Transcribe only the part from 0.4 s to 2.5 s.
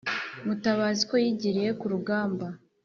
mutabazi ko yigiriye ku rugamba,